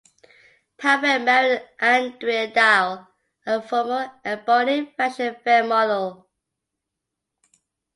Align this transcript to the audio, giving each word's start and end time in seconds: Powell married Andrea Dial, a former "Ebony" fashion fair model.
Powell 0.77 1.19
married 1.19 1.61
Andrea 1.79 2.51
Dial, 2.51 3.07
a 3.45 3.61
former 3.61 4.11
"Ebony" 4.25 4.91
fashion 4.97 5.35
fair 5.43 5.63
model. 5.63 6.27